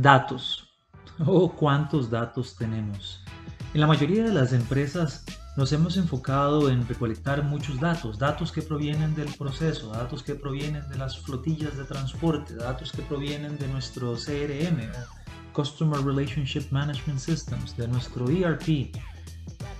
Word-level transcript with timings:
Datos. 0.00 0.66
Oh, 1.26 1.52
cuántos 1.52 2.08
datos 2.08 2.56
tenemos. 2.56 3.22
En 3.74 3.82
la 3.82 3.86
mayoría 3.86 4.24
de 4.24 4.32
las 4.32 4.54
empresas 4.54 5.22
nos 5.58 5.70
hemos 5.70 5.98
enfocado 5.98 6.70
en 6.70 6.88
recolectar 6.88 7.44
muchos 7.44 7.78
datos, 7.78 8.18
datos 8.18 8.50
que 8.50 8.62
provienen 8.62 9.14
del 9.14 9.30
proceso, 9.34 9.90
datos 9.90 10.22
que 10.22 10.34
provienen 10.34 10.88
de 10.88 10.96
las 10.96 11.18
flotillas 11.18 11.76
de 11.76 11.84
transporte, 11.84 12.54
datos 12.54 12.90
que 12.90 13.02
provienen 13.02 13.58
de 13.58 13.68
nuestro 13.68 14.14
CRM, 14.14 14.80
Customer 15.52 16.00
Relationship 16.02 16.70
Management 16.70 17.20
Systems, 17.20 17.76
de 17.76 17.86
nuestro 17.86 18.30
ERP, 18.30 18.96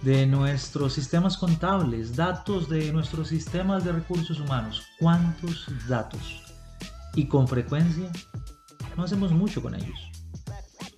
de 0.02 0.26
nuestros 0.26 0.92
sistemas 0.92 1.38
contables, 1.38 2.14
datos 2.14 2.68
de 2.68 2.92
nuestros 2.92 3.28
sistemas 3.28 3.82
de 3.82 3.92
recursos 3.92 4.38
humanos. 4.40 4.82
¿Cuántos 4.98 5.66
datos? 5.88 6.42
Y 7.14 7.28
con 7.28 7.48
frecuencia 7.48 8.10
no 8.96 9.04
hacemos 9.04 9.32
mucho 9.32 9.62
con 9.62 9.74
ellos. 9.74 10.09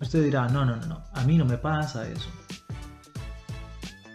Usted 0.03 0.25
dirá, 0.25 0.48
no, 0.48 0.64
no, 0.64 0.77
no, 0.77 0.86
no, 0.86 1.05
a 1.12 1.22
mí 1.22 1.39
no 1.39 1.45
me 1.45 1.56
pasa 1.56 2.08
eso. 2.08 2.28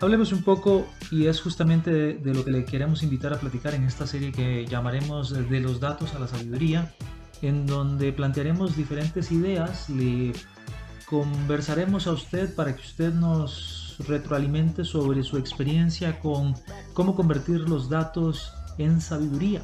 Hablemos 0.02 0.32
un 0.34 0.44
poco, 0.44 0.86
y 1.10 1.26
es 1.26 1.42
justamente 1.42 1.92
de, 1.92 2.34
lo 2.34 2.44
que 2.46 2.52
le 2.52 2.66
queremos 2.66 3.02
invitar 3.02 3.34
a 3.34 3.40
platicar 3.40 3.74
en 3.74 3.86
esta 3.86 4.06
serie 4.06 4.32
que 4.32 4.66
llamaremos 4.68 5.32
De 5.50 5.60
los 5.60 5.80
datos 5.80 6.14
a 6.14 6.20
la 6.20 6.28
sabiduría, 6.28 6.94
en 7.42 7.66
donde 7.66 8.12
plantearemos 8.12 8.76
diferentes 8.76 9.32
ideas, 9.32 9.90
le 9.90 10.34
conversaremos 11.08 12.06
a 12.06 12.12
usted 12.12 12.54
para 12.54 12.76
que 12.76 12.82
usted 12.82 13.14
nos 13.14 13.96
retroalimente 14.08 14.84
sobre 14.84 15.24
su 15.24 15.38
experiencia 15.38 16.20
con 16.20 16.54
cómo 16.94 17.16
convertir 17.16 17.62
los 17.62 17.90
datos 17.90 18.54
en 18.78 19.02
sabiduría. 19.02 19.62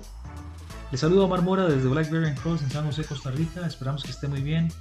Le 0.92 0.98
saludo 0.98 1.24
a 1.24 1.26
Omar 1.26 1.42
Mora 1.42 1.66
desde 1.66 1.90
Blackberry 1.90 2.34
Cross 2.36 2.62
en 2.62 2.72
San 2.72 2.86
José, 2.86 3.04
Costa 3.04 3.30
Rica. 3.30 3.66
Esperamos 3.68 4.04
que 4.04 4.12
esté 4.12 4.28
muy 4.28 4.42
bien. 4.42 4.72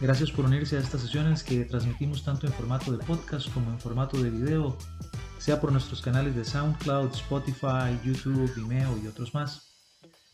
Gracias 0.00 0.30
por 0.30 0.46
unirse 0.46 0.78
a 0.78 0.80
estas 0.80 1.02
sesiones 1.02 1.44
que 1.44 1.66
transmitimos 1.66 2.24
tanto 2.24 2.46
en 2.46 2.54
formato 2.54 2.90
de 2.90 3.04
podcast 3.04 3.52
como 3.52 3.70
en 3.70 3.78
formato 3.78 4.16
de 4.16 4.30
video, 4.30 4.78
sea 5.36 5.60
por 5.60 5.72
nuestros 5.72 6.00
canales 6.00 6.34
de 6.34 6.42
SoundCloud, 6.42 7.12
Spotify, 7.12 8.00
YouTube, 8.02 8.50
Vimeo 8.54 8.96
y 8.96 9.06
otros 9.06 9.34
más. 9.34 9.70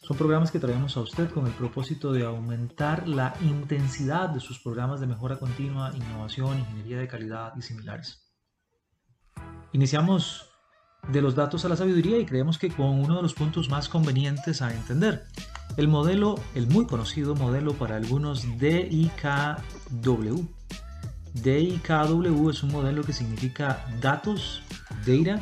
Son 0.02 0.16
programas 0.16 0.52
que 0.52 0.60
traemos 0.60 0.96
a 0.96 1.00
usted 1.00 1.28
con 1.30 1.48
el 1.48 1.52
propósito 1.52 2.12
de 2.12 2.24
aumentar 2.24 3.08
la 3.08 3.34
intensidad 3.40 4.28
de 4.28 4.38
sus 4.38 4.60
programas 4.60 5.00
de 5.00 5.08
mejora 5.08 5.36
continua, 5.36 5.90
innovación, 5.96 6.60
ingeniería 6.60 6.98
de 6.98 7.08
calidad 7.08 7.52
y 7.56 7.62
similares. 7.62 8.24
Iniciamos 9.72 10.48
de 11.12 11.22
los 11.22 11.34
datos 11.34 11.64
a 11.64 11.68
la 11.68 11.76
sabiduría 11.76 12.18
y 12.18 12.26
creemos 12.26 12.58
que 12.58 12.68
con 12.68 13.00
uno 13.00 13.16
de 13.16 13.22
los 13.22 13.34
puntos 13.34 13.68
más 13.68 13.88
convenientes 13.88 14.62
a 14.62 14.72
entender, 14.74 15.24
el 15.76 15.88
modelo, 15.88 16.36
el 16.54 16.66
muy 16.68 16.86
conocido 16.86 17.34
modelo 17.34 17.74
para 17.74 17.96
algunos 17.96 18.46
DIKW. 18.58 20.46
DIKW 21.34 22.50
es 22.50 22.62
un 22.62 22.72
modelo 22.72 23.02
que 23.02 23.12
significa 23.12 23.84
datos, 24.00 24.62
data. 25.04 25.38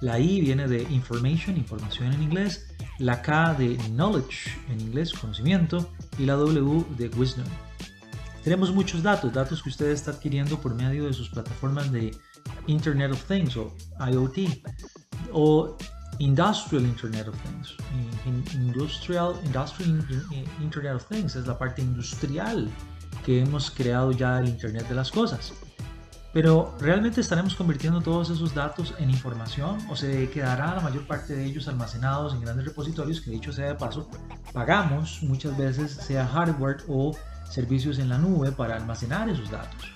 La 0.00 0.18
I 0.18 0.40
viene 0.40 0.66
de 0.66 0.84
information, 0.84 1.56
información 1.56 2.12
en 2.14 2.22
inglés. 2.22 2.66
La 2.98 3.20
K 3.20 3.54
de 3.54 3.76
knowledge 3.90 4.58
en 4.70 4.80
inglés, 4.80 5.12
conocimiento. 5.12 5.90
Y 6.18 6.24
la 6.24 6.34
W 6.34 6.86
de 6.96 7.08
wisdom. 7.08 7.44
Tenemos 8.42 8.72
muchos 8.72 9.02
datos, 9.02 9.32
datos 9.32 9.62
que 9.62 9.68
usted 9.68 9.90
está 9.90 10.12
adquiriendo 10.12 10.58
por 10.58 10.74
medio 10.74 11.04
de 11.04 11.12
sus 11.12 11.28
plataformas 11.28 11.92
de 11.92 12.16
Internet 12.66 13.12
of 13.12 13.24
Things 13.24 13.56
o 13.56 13.72
IoT 13.98 14.62
o 15.32 15.76
Industrial 16.18 16.84
Internet 16.84 17.28
of 17.28 17.36
Things. 17.42 17.76
Industrial, 18.54 19.34
Industrial 19.44 20.04
Internet 20.60 20.94
of 20.94 21.06
Things 21.06 21.36
es 21.36 21.46
la 21.46 21.58
parte 21.58 21.82
industrial 21.82 22.68
que 23.24 23.42
hemos 23.42 23.70
creado 23.70 24.12
ya 24.12 24.38
el 24.38 24.48
Internet 24.48 24.88
de 24.88 24.94
las 24.94 25.10
cosas. 25.10 25.52
Pero 26.32 26.74
¿realmente 26.80 27.20
estaremos 27.20 27.54
convirtiendo 27.54 28.00
todos 28.00 28.30
esos 28.30 28.54
datos 28.54 28.94
en 28.98 29.10
información 29.10 29.78
o 29.90 29.96
se 29.96 30.30
quedará 30.30 30.74
la 30.74 30.80
mayor 30.80 31.06
parte 31.06 31.34
de 31.34 31.44
ellos 31.44 31.68
almacenados 31.68 32.32
en 32.32 32.40
grandes 32.40 32.64
repositorios 32.66 33.20
que 33.20 33.30
dicho 33.30 33.52
sea 33.52 33.66
de 33.66 33.74
paso, 33.74 34.08
pagamos 34.52 35.22
muchas 35.22 35.56
veces 35.58 35.92
sea 35.92 36.26
hardware 36.26 36.78
o 36.88 37.14
servicios 37.50 37.98
en 37.98 38.08
la 38.08 38.16
nube 38.16 38.50
para 38.50 38.76
almacenar 38.76 39.28
esos 39.28 39.50
datos? 39.50 39.92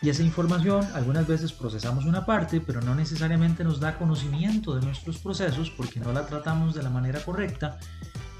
Y 0.00 0.10
esa 0.10 0.22
información 0.22 0.86
algunas 0.94 1.26
veces 1.26 1.52
procesamos 1.52 2.04
una 2.04 2.24
parte, 2.24 2.60
pero 2.60 2.80
no 2.80 2.94
necesariamente 2.94 3.64
nos 3.64 3.80
da 3.80 3.98
conocimiento 3.98 4.74
de 4.74 4.84
nuestros 4.84 5.18
procesos 5.18 5.70
porque 5.70 5.98
no 5.98 6.12
la 6.12 6.24
tratamos 6.26 6.74
de 6.74 6.84
la 6.84 6.90
manera 6.90 7.20
correcta 7.20 7.78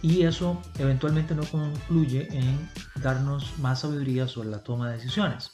y 0.01 0.23
eso 0.23 0.63
eventualmente 0.79 1.35
no 1.35 1.43
concluye 1.45 2.29
en 2.31 2.71
darnos 3.03 3.59
más 3.59 3.81
sabiduría 3.81 4.29
sobre 4.29 4.51
la 4.51 4.63
toma 4.63 4.89
de 4.89 4.99
decisiones. 4.99 5.51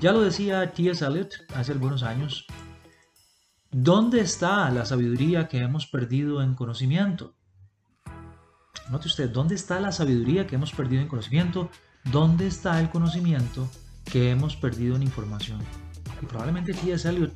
Ya 0.00 0.12
lo 0.12 0.20
decía 0.20 0.72
T.S. 0.72 1.04
Eliot 1.04 1.32
hace 1.54 1.72
algunos 1.72 2.02
años, 2.02 2.46
¿dónde 3.70 4.20
está 4.20 4.70
la 4.70 4.84
sabiduría 4.84 5.48
que 5.48 5.60
hemos 5.60 5.86
perdido 5.86 6.42
en 6.42 6.54
conocimiento? 6.54 7.34
Note 8.90 9.08
usted, 9.08 9.30
¿dónde 9.30 9.54
está 9.54 9.80
la 9.80 9.92
sabiduría 9.92 10.46
que 10.46 10.56
hemos 10.56 10.72
perdido 10.72 11.00
en 11.00 11.08
conocimiento? 11.08 11.70
¿Dónde 12.04 12.48
está 12.48 12.80
el 12.80 12.90
conocimiento 12.90 13.70
que 14.04 14.30
hemos 14.30 14.56
perdido 14.56 14.96
en 14.96 15.02
información. 15.02 15.60
Y 16.20 16.26
probablemente 16.26 16.74
T.S. 16.74 17.08
Eliot 17.08 17.32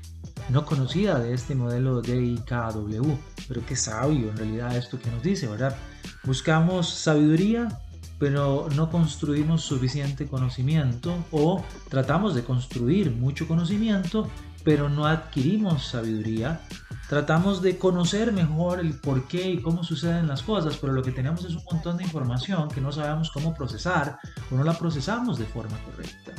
no 0.49 0.65
conocía 0.65 1.19
de 1.19 1.35
este 1.35 1.55
modelo 1.55 2.03
de 2.03 2.23
IKW, 2.23 3.17
pero 3.49 3.65
qué 3.67 3.77
sabio 3.77 4.31
en 4.31 4.37
realidad 4.37 4.77
esto 4.77 4.99
que 4.99 5.11
nos 5.11 5.23
dice, 5.23 5.49
¿verdad? 5.49 5.77
Buscamos 6.25 6.89
sabiduría, 6.89 7.81
pero 8.19 8.69
no 8.75 8.91
construimos 8.91 9.63
suficiente 9.63 10.27
conocimiento 10.27 11.25
o 11.33 11.65
tratamos 11.89 12.35
de 12.35 12.45
construir 12.45 13.11
mucho 13.11 13.49
conocimiento, 13.49 14.29
pero 14.65 14.89
no 14.89 15.07
adquirimos 15.07 15.87
sabiduría. 15.87 16.61
Tratamos 17.09 17.63
de 17.63 17.79
conocer 17.79 18.33
mejor 18.33 18.81
el 18.81 18.95
por 18.95 19.29
qué 19.29 19.51
y 19.51 19.63
cómo 19.63 19.85
suceden 19.85 20.27
las 20.27 20.43
cosas, 20.43 20.77
pero 20.77 20.93
lo 20.93 21.03
que 21.03 21.13
tenemos 21.13 21.45
es 21.45 21.55
un 21.55 21.63
montón 21.71 21.97
de 21.97 22.05
información 22.05 22.69
que 22.69 22.81
no 22.81 22.91
sabemos 22.91 23.31
cómo 23.31 23.55
procesar 23.55 24.19
o 24.51 24.57
no 24.57 24.65
la 24.65 24.77
procesamos 24.77 25.39
de 25.39 25.45
forma 25.45 25.79
correcta. 25.85 26.33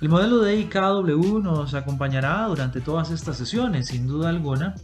El 0.00 0.08
modelo 0.08 0.38
de 0.38 0.56
IKW 0.60 1.40
nos 1.40 1.74
acompañará 1.74 2.46
durante 2.46 2.80
todas 2.80 3.10
estas 3.10 3.36
sesiones, 3.36 3.88
sin 3.88 4.06
duda 4.06 4.28
alguna, 4.28 4.76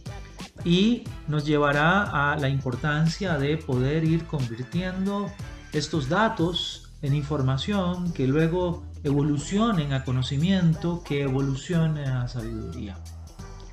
y 0.65 1.03
nos 1.29 1.45
llevará 1.45 2.33
a 2.33 2.37
la 2.37 2.49
importancia 2.49 3.37
de 3.37 3.55
poder 3.55 4.03
ir 4.03 4.25
convirtiendo 4.25 5.31
estos 5.71 6.09
datos 6.09 6.89
en 7.01 7.15
información 7.15 8.11
que 8.11 8.27
luego 8.27 8.83
evolucionen 9.05 9.93
a 9.93 10.03
conocimiento, 10.03 11.01
que 11.03 11.21
evolucione 11.21 12.03
a 12.05 12.27
sabiduría. 12.27 12.97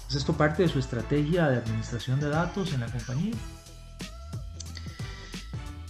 ¿Es 0.08 0.14
esto 0.14 0.34
parte 0.34 0.62
de 0.62 0.68
su 0.68 0.78
estrategia 0.78 1.48
de 1.48 1.56
administración 1.56 2.20
de 2.20 2.28
datos 2.28 2.72
en 2.72 2.80
la 2.80 2.86
compañía? 2.86 3.34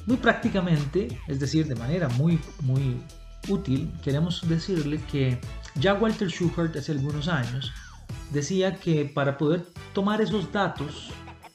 Muy 0.06 0.16
prácticamente, 0.16 1.20
es 1.28 1.40
decir, 1.40 1.66
de 1.66 1.74
manera 1.74 2.08
muy, 2.08 2.40
muy 2.62 3.02
útil, 3.48 3.92
queremos 4.02 4.46
decirle 4.48 5.00
que 5.10 5.40
ya 5.74 5.94
Walter 5.94 6.28
Schuchart 6.28 6.76
hace 6.76 6.92
algunos 6.92 7.28
años 7.28 7.72
decía 8.30 8.76
que 8.76 9.04
para 9.04 9.36
poder 9.38 9.66
tomar 9.92 10.20
esos 10.20 10.50
datos 10.52 11.10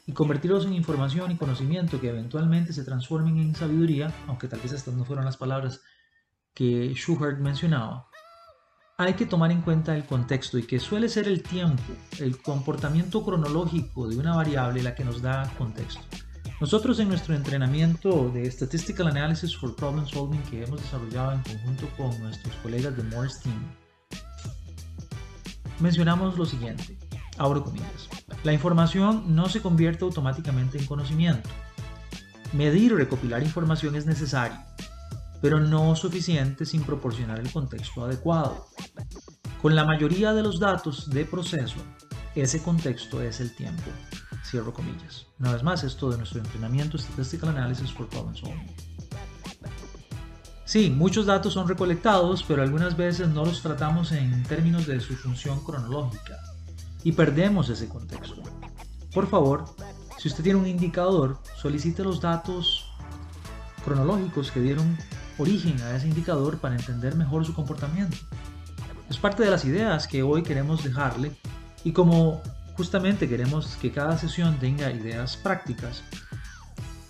y 0.06 0.14
convertirlos 0.14 0.66
en 0.66 0.74
información 0.74 1.32
y 1.32 1.38
conocimiento 1.38 2.00
que 2.00 2.10
eventualmente 2.10 2.74
se 2.74 2.84
transformen 2.84 3.38
en 3.38 3.56
sabiduría, 3.56 4.14
aunque 4.28 4.48
tal 4.48 4.60
vez 4.62 4.72
estas 4.72 4.94
no 4.94 5.06
fueron 5.06 5.26
las 5.26 5.38
palabras 5.38 5.82
que 6.54 6.94
Schuchart 6.96 7.40
mencionaba, 7.40 8.08
hay 8.98 9.14
que 9.14 9.28
tomar 9.28 9.52
en 9.52 9.62
cuenta 9.62 9.96
el 9.96 10.06
contexto 10.06 10.58
y 10.58 10.64
que 10.64 10.80
suele 10.80 11.08
ser 11.08 11.28
el 11.28 11.44
tiempo, 11.44 11.84
el 12.20 12.42
comportamiento 12.42 13.24
cronológico 13.24 14.08
de 14.08 14.18
una 14.18 14.36
variable 14.36 14.82
la 14.82 14.96
que 14.96 15.06
nos 15.06 15.22
da 15.22 15.52
contexto. 15.58 16.02
Nosotros 16.60 17.00
en 17.00 17.10
nuestro 17.10 17.36
entrenamiento 17.36 18.32
de 18.34 18.50
Statistical 18.50 19.08
Analysis 19.08 19.56
for 19.56 19.76
Problem 19.76 20.08
Solving 20.08 20.42
que 20.50 20.64
hemos 20.64 20.82
desarrollado 20.82 21.34
en 21.34 21.42
conjunto 21.44 21.88
con 21.96 22.20
nuestros 22.20 22.56
colegas 22.56 22.98
de 22.98 23.04
Morse 23.04 23.44
Team, 23.44 23.76
mencionamos 25.80 26.36
lo 26.36 26.48
siguiente. 26.48 26.98
Abro 27.38 27.64
comillas. 27.64 28.10
La 28.44 28.54
información 28.54 29.36
no 29.36 29.50
se 29.50 29.62
convierte 29.62 30.04
automáticamente 30.04 30.80
en 30.80 30.88
conocimiento. 30.88 31.48
Medir 32.54 32.94
o 32.94 32.98
recopilar 32.98 33.44
información 33.44 33.96
es 33.96 34.08
necesario, 34.08 34.58
pero 35.44 35.60
no 35.60 35.96
suficiente 35.96 36.66
sin 36.66 36.82
proporcionar 36.82 37.40
el 37.40 37.52
contexto 37.52 38.04
adecuado. 38.04 38.66
Con 39.62 39.76
la 39.76 39.86
mayoría 39.86 40.34
de 40.34 40.42
los 40.42 40.60
datos 40.60 41.08
de 41.12 41.24
proceso, 41.24 41.78
ese 42.34 42.64
contexto 42.64 43.22
es 43.22 43.42
el 43.42 43.56
tiempo. 43.56 43.92
Cierro 44.50 44.74
comillas. 44.74 45.28
Una 45.40 45.52
vez 45.52 45.62
más, 45.62 45.84
esto 45.84 46.10
de 46.10 46.18
nuestro 46.18 46.40
entrenamiento 46.40 46.98
Statistical 46.98 47.50
Analysis 47.50 47.92
for 47.92 48.08
Problem 48.08 48.34
Solving. 48.34 48.72
Sí, 50.64 50.90
muchos 50.90 51.26
datos 51.26 51.54
son 51.54 51.68
recolectados, 51.68 52.44
pero 52.48 52.62
algunas 52.62 52.96
veces 52.96 53.28
no 53.28 53.44
los 53.44 53.62
tratamos 53.62 54.14
en 54.14 54.44
términos 54.44 54.88
de 54.88 55.02
su 55.02 55.16
función 55.16 55.64
cronológica 55.64 56.38
y 57.04 57.12
perdemos 57.12 57.70
ese 57.70 57.90
contexto. 57.90 58.42
Por 59.14 59.28
favor, 59.28 59.66
si 60.18 60.30
usted 60.30 60.44
tiene 60.44 60.60
un 60.60 60.68
indicador, 60.68 61.40
solicite 61.58 62.04
los 62.04 62.22
datos 62.22 62.86
cronológicos 63.84 64.52
que 64.52 64.62
dieron 64.62 64.98
origen 65.38 65.82
a 65.82 65.96
ese 65.96 66.08
indicador 66.08 66.58
para 66.58 66.76
entender 66.76 67.16
mejor 67.16 67.46
su 67.46 67.54
comportamiento. 67.54 68.18
Es 69.10 69.18
parte 69.18 69.44
de 69.44 69.50
las 69.50 69.66
ideas 69.66 70.08
que 70.08 70.24
hoy 70.24 70.44
queremos 70.44 70.84
dejarle 70.84 71.32
y 71.84 71.92
como 71.92 72.42
justamente 72.78 73.28
queremos 73.28 73.76
que 73.78 73.92
cada 73.92 74.18
sesión 74.20 74.60
tenga 74.60 74.92
ideas 74.92 75.36
prácticas 75.36 76.04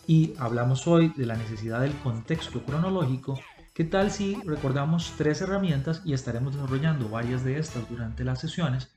y 0.07 0.33
hablamos 0.39 0.87
hoy 0.87 1.09
de 1.17 1.25
la 1.25 1.35
necesidad 1.35 1.81
del 1.81 1.93
contexto 1.97 2.63
cronológico, 2.63 3.37
¿qué 3.73 3.83
tal 3.83 4.09
si 4.09 4.35
recordamos 4.45 5.13
tres 5.17 5.41
herramientas 5.41 6.01
y 6.05 6.13
estaremos 6.13 6.55
desarrollando 6.55 7.09
varias 7.09 7.43
de 7.43 7.59
estas 7.59 7.87
durante 7.89 8.23
las 8.23 8.39
sesiones 8.39 8.89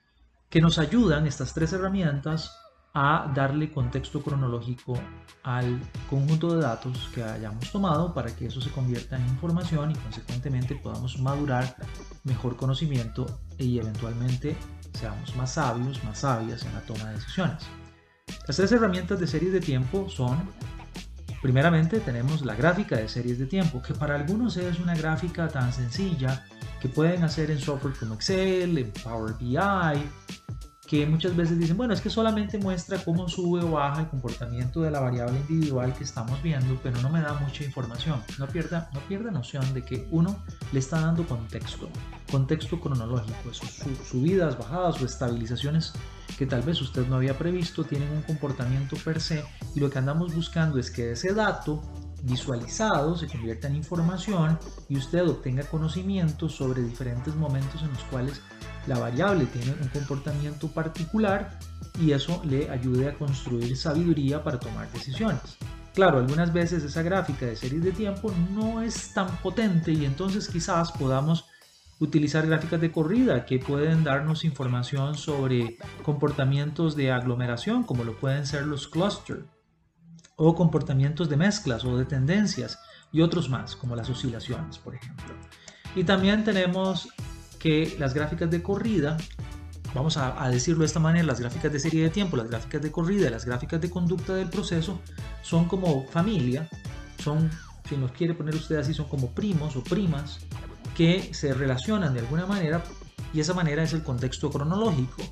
que 0.49 0.61
nos 0.61 0.79
ayudan 0.79 1.27
estas 1.27 1.53
tres 1.55 1.73
herramientas 1.73 2.57
a 2.95 3.33
darle 3.35 3.73
contexto 3.73 4.23
cronológico 4.23 4.99
al 5.43 5.81
conjunto 6.09 6.55
de 6.55 6.63
datos 6.63 7.09
que 7.15 7.23
hayamos 7.23 7.71
tomado 7.71 8.15
para 8.15 8.35
que 8.35 8.47
eso 8.47 8.61
se 8.61 8.71
convierta 8.71 9.17
en 9.17 9.27
información 9.27 9.91
y 9.91 9.95
consecuentemente 9.95 10.77
podamos 10.77 11.19
madurar 11.21 11.77
mejor 12.25 12.57
conocimiento 12.57 13.41
y 13.59 13.79
eventualmente 13.79 14.57
seamos 14.93 15.35
más 15.37 15.53
sabios, 15.53 16.03
más 16.05 16.19
sabias 16.19 16.65
en 16.65 16.75
la 16.75 16.81
toma 16.81 17.07
de 17.07 17.15
decisiones. 17.15 17.63
Las 18.47 18.57
tres 18.57 18.73
herramientas 18.73 19.19
de 19.19 19.27
series 19.27 19.53
de 19.53 19.61
tiempo 19.61 20.09
son, 20.09 20.49
primeramente 21.43 22.01
tenemos 22.01 22.45
la 22.45 22.55
gráfica 22.55 22.97
de 22.97 23.09
series 23.09 23.39
de 23.39 23.47
tiempo, 23.47 23.83
que 23.83 23.95
para 23.95 24.15
algunos 24.15 24.57
es 24.57 24.79
una 24.79 24.95
gráfica 24.95 25.49
tan 25.49 25.73
sencilla 25.73 26.45
que 26.81 26.89
pueden 26.89 27.25
hacer 27.25 27.51
en 27.51 27.61
software 27.61 27.95
como 27.99 28.15
Excel, 28.15 28.79
en 28.79 28.91
Power 29.05 29.35
BI, 29.39 29.57
que 30.91 31.07
muchas 31.07 31.37
veces 31.37 31.57
dicen, 31.57 31.77
bueno, 31.77 31.95
es 31.95 32.01
que 32.01 32.11
solamente 32.11 32.59
muestra 32.59 32.99
cómo 33.05 33.29
sube 33.29 33.63
o 33.63 33.71
baja 33.71 34.01
el 34.01 34.09
comportamiento 34.09 34.81
de 34.81 34.91
la 34.91 34.99
variable 34.99 35.39
individual 35.49 35.95
que 35.95 36.03
estamos 36.03 36.43
viendo, 36.43 36.81
pero 36.83 37.01
no 37.01 37.09
me 37.11 37.21
da 37.21 37.35
mucha 37.35 37.63
información. 37.63 38.21
No 38.41 38.49
pierda, 38.49 38.91
no 38.93 38.99
pierda 39.03 39.31
noción 39.31 39.73
de 39.73 39.85
que 39.85 40.09
uno 40.11 40.43
le 40.73 40.81
está 40.81 40.99
dando 41.01 41.25
contexto, 41.29 41.89
contexto 42.29 42.81
cronológico, 42.81 43.53
esos 43.53 43.71
subidas, 44.05 44.59
bajadas 44.59 45.01
o 45.01 45.05
estabilizaciones 45.07 45.93
que 46.37 46.47
tal 46.47 46.63
vez 46.63 46.81
usted 46.81 47.07
no 47.07 47.17
había 47.17 47.39
previsto 47.39 47.85
tienen 47.85 48.11
un 48.11 48.23
comportamiento 48.23 48.97
per 49.05 49.21
se 49.21 49.45
y 49.77 49.81
lo 49.81 49.91
que 49.91 49.99
andamos 49.99 50.35
buscando 50.35 50.79
es 50.79 50.91
que 50.91 51.13
ese 51.13 51.35
dato 51.35 51.83
visualizado 52.23 53.17
se 53.17 53.27
convierta 53.27 53.69
en 53.69 53.77
información 53.77 54.59
y 54.89 54.97
usted 54.97 55.27
obtenga 55.27 55.65
conocimiento 55.65 56.49
sobre 56.49 56.83
diferentes 56.83 57.35
momentos 57.35 57.83
en 57.83 57.91
los 57.91 58.03
cuales 58.05 58.41
la 58.87 58.99
variable 58.99 59.47
tiene 59.47 59.73
un 59.81 59.89
comportamiento 59.89 60.69
particular 60.69 61.59
y 62.01 62.13
eso 62.13 62.43
le 62.45 62.71
ayude 62.71 63.09
a 63.09 63.15
construir 63.15 63.77
sabiduría 63.77 64.43
para 64.43 64.59
tomar 64.59 64.91
decisiones. 64.93 65.59
Claro, 65.95 66.19
algunas 66.19 66.53
veces 66.53 66.85
esa 66.85 67.03
gráfica 67.03 67.47
de 67.47 67.57
series 67.57 67.83
de 67.83 67.93
tiempo 67.93 68.33
no 68.53 68.81
es 68.81 69.13
tan 69.13 69.29
potente 69.39 69.93
y 69.93 70.05
entonces 70.05 70.49
quizás 70.49 70.93
podamos 70.93 71.47
utilizar 71.99 72.47
gráficas 72.47 72.81
de 72.81 72.93
corrida 72.93 73.45
que 73.45 73.59
pueden 73.59 74.05
darnos 74.05 74.45
información 74.45 75.17
sobre 75.17 75.77
comportamientos 76.03 76.97
de 76.97 77.11
aglomeración 77.11 77.83
como 77.83 78.05
lo 78.05 78.17
pueden 78.17 78.47
ser 78.47 78.67
los 78.67 78.89
clusters 78.89 79.45
o 80.43 80.55
comportamientos 80.55 81.29
de 81.29 81.37
mezclas 81.37 81.85
o 81.85 81.99
de 81.99 82.07
tendencias 82.07 82.79
y 83.13 83.21
otros 83.21 83.51
más 83.51 83.77
como 83.77 83.95
las 83.95 84.09
oscilaciones 84.09 84.79
por 84.79 84.95
ejemplo. 84.95 85.35
Y 85.95 86.05
también 86.05 86.45
tenemos 86.45 87.09
que 87.59 87.95
las 87.99 88.15
gráficas 88.15 88.51
de 88.51 88.63
corrida, 88.63 89.19
vamos 89.95 90.17
a, 90.17 90.49
decirlo 90.49 90.81
de 90.81 90.87
esta 90.87 90.99
manera, 90.99 91.27
las 91.27 91.41
gráficas 91.41 91.71
de 91.71 91.79
serie 91.79 92.05
de 92.05 92.09
tiempo, 92.09 92.39
las 92.39 92.49
gráficas 92.49 92.81
de 92.81 92.91
corrida 92.91 93.29
las 93.29 93.45
gráficas 93.45 93.83
de 93.83 93.91
conducta 93.91 94.35
del 94.35 94.49
proceso 94.49 94.99
son 95.43 95.67
como 95.67 96.07
familia, 96.07 96.71
son, 97.23 97.51
si 97.87 97.99
nos 97.99 98.13
quiere 98.13 98.33
poner 98.33 98.55
usted 98.55 98.77
así, 98.77 98.95
son 98.95 99.09
como 99.09 99.33
primos 99.33 99.77
o 99.77 99.85
primas 99.85 100.39
que 100.97 101.35
se 101.35 101.53
relacionan 101.53 102.15
de 102.15 102.21
alguna 102.21 102.47
manera 102.47 102.83
y 103.35 103.41
esa 103.41 103.53
manera 103.53 103.83
es 103.83 103.93
el 103.93 104.03
contexto 104.03 104.51
cronológico. 104.51 105.23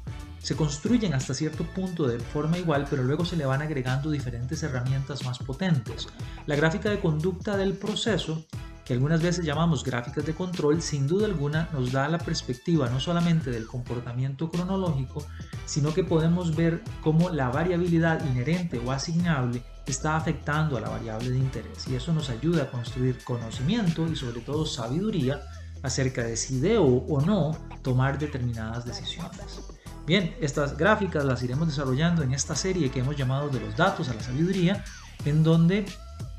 Se 0.40 0.56
construyen 0.56 1.14
hasta 1.14 1.34
cierto 1.34 1.64
punto 1.64 2.06
de 2.06 2.18
forma 2.18 2.58
igual, 2.58 2.86
pero 2.88 3.02
luego 3.02 3.24
se 3.24 3.36
le 3.36 3.46
van 3.46 3.62
agregando 3.62 4.10
diferentes 4.10 4.62
herramientas 4.62 5.24
más 5.24 5.38
potentes. 5.38 6.08
La 6.46 6.56
gráfica 6.56 6.90
de 6.90 7.00
conducta 7.00 7.56
del 7.56 7.74
proceso 7.74 8.46
que 8.88 8.94
algunas 8.94 9.20
veces 9.20 9.44
llamamos 9.44 9.84
gráficas 9.84 10.24
de 10.24 10.34
control, 10.34 10.80
sin 10.80 11.06
duda 11.06 11.26
alguna 11.26 11.68
nos 11.74 11.92
da 11.92 12.08
la 12.08 12.16
perspectiva 12.16 12.88
no 12.88 13.00
solamente 13.00 13.50
del 13.50 13.66
comportamiento 13.66 14.50
cronológico, 14.50 15.26
sino 15.66 15.92
que 15.92 16.04
podemos 16.04 16.56
ver 16.56 16.82
cómo 17.02 17.28
la 17.28 17.50
variabilidad 17.50 18.24
inherente 18.24 18.78
o 18.78 18.90
asignable 18.90 19.62
está 19.84 20.16
afectando 20.16 20.78
a 20.78 20.80
la 20.80 20.88
variable 20.88 21.28
de 21.28 21.36
interés 21.36 21.86
y 21.86 21.96
eso 21.96 22.14
nos 22.14 22.30
ayuda 22.30 22.62
a 22.62 22.70
construir 22.70 23.22
conocimiento 23.24 24.06
y 24.08 24.16
sobre 24.16 24.40
todo 24.40 24.64
sabiduría 24.64 25.42
acerca 25.82 26.24
de 26.24 26.38
si 26.38 26.58
debo 26.58 27.04
o 27.10 27.20
no 27.20 27.58
tomar 27.82 28.18
determinadas 28.18 28.86
decisiones. 28.86 29.77
Bien, 30.08 30.34
estas 30.40 30.76
gráficas 30.76 31.24
las 31.24 31.42
iremos 31.44 31.68
desarrollando 31.68 32.24
en 32.24 32.32
esta 32.32 32.56
serie 32.56 32.90
que 32.90 33.00
hemos 33.00 33.16
llamado 33.16 33.48
de 33.48 33.60
los 33.60 33.76
datos 33.76 34.08
a 34.08 34.14
la 34.14 34.22
sabiduría, 34.22 34.82
en 35.24 35.44
donde 35.44 35.84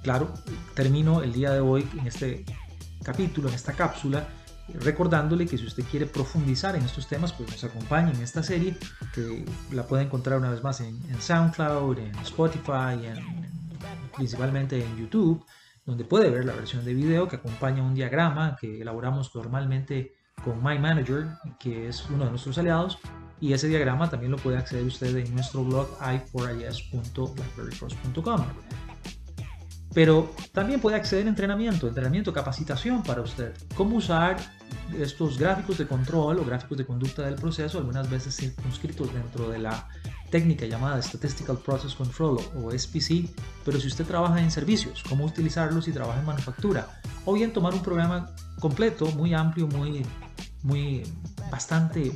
Claro, 0.04 0.33
termino 0.75 1.21
el 1.21 1.33
día 1.33 1.51
de 1.51 1.60
hoy 1.60 1.88
en 2.00 2.07
este 2.07 2.45
capítulo, 3.04 3.50
en 3.50 3.56
esta 3.56 3.74
cápsula, 3.74 4.27
recordándole 4.75 5.45
que 5.45 5.57
si 5.57 5.66
usted 5.66 5.83
quiere 5.83 6.06
profundizar 6.06 6.75
en 6.75 6.83
estos 6.83 7.07
temas, 7.07 7.33
pues 7.33 7.51
nos 7.51 7.63
acompañe 7.66 8.12
en 8.12 8.21
esta 8.21 8.42
serie, 8.42 8.77
que 9.13 9.45
la 9.71 9.83
puede 9.83 10.04
encontrar 10.04 10.39
una 10.39 10.51
vez 10.51 10.63
más 10.63 10.80
en, 10.80 11.00
SoundCloud, 11.19 11.98
en 12.00 12.16
Spotify, 12.19 13.04
en, 13.04 13.50
principalmente 14.16 14.83
en 14.83 14.95
YouTube, 14.95 15.45
donde 15.85 16.06
puede 16.06 16.30
ver 16.30 16.45
la 16.45 16.54
versión 16.54 16.85
de 16.85 16.94
video 16.94 17.28
que 17.28 17.38
acompaña 17.38 17.83
un 17.83 17.95
diagrama 17.95 18.56
que 18.59 18.81
elaboramos 18.81 19.35
normalmente 19.35 20.14
con 20.45 20.64
My 20.64 20.80
Manager, 20.80 21.28
que 21.59 21.90
es 21.90 22.09
uno 22.09 22.23
de 22.23 22.30
nuestros 22.30 22.57
aliados, 22.57 22.99
y 23.42 23.54
ese 23.54 23.68
diagrama 23.68 24.10
también 24.10 24.31
lo 24.31 24.38
puede 24.38 24.58
acceder 24.58 24.86
usted 24.86 25.16
en 25.16 25.34
nuestro 25.34 25.64
blog 25.64 25.88
i4is.blackberrycross.com 26.00 28.42
pero 29.94 30.31
también 30.54 30.80
puede 30.80 30.98
acceder 30.98 31.26
a 31.26 31.30
entrenamiento, 31.30 31.88
entrenamiento, 31.88 32.31
capacitación 32.31 33.02
para 33.02 33.22
usted. 33.22 33.54
Cómo 33.76 33.98
usar 33.98 34.38
estos 34.98 35.40
gráficos 35.40 35.78
de 35.78 35.88
control 35.88 36.40
o 36.40 36.46
gráficos 36.46 36.78
de 36.78 36.86
conducta 36.86 37.24
del 37.24 37.36
proceso, 37.36 37.80
algunas 37.80 38.10
veces 38.10 38.36
circunscritos 38.36 39.14
dentro 39.14 39.50
de 39.50 39.60
la 39.60 39.88
técnica 40.30 40.68
llamada 40.68 41.02
Statistical 41.02 41.58
Process 41.58 41.96
Control 41.96 42.40
o 42.64 42.72
SPC, 42.72 43.30
pero 43.66 43.80
si 43.80 43.88
usted 43.88 44.06
trabaja 44.06 44.40
en 44.40 44.52
servicios, 44.52 45.04
cómo 45.10 45.26
utilizarlos 45.26 45.86
si 45.86 45.92
trabaja 45.92 46.19
en 46.19 46.26
manufactura, 46.26 47.02
o 47.26 47.34
bien 47.34 47.52
tomar 47.52 47.74
un 47.74 47.81
programa 47.81 48.30
completo, 48.60 49.08
muy 49.14 49.34
amplio, 49.34 49.68
muy, 49.68 50.06
muy 50.62 51.04
bastante 51.52 52.12